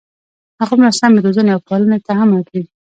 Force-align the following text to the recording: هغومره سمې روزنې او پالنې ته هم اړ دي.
هغومره 0.59 0.91
سمې 0.99 1.19
روزنې 1.25 1.51
او 1.55 1.59
پالنې 1.67 1.97
ته 2.05 2.11
هم 2.19 2.29
اړ 2.37 2.43
دي. 2.53 2.63